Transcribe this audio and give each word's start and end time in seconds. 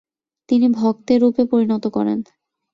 তিনি 0.49 0.67
ভক্তেরূপে 0.71 1.43
পরিণত 1.45 1.83
করেন। 1.87 2.19